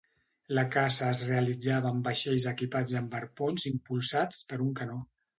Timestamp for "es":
1.15-1.19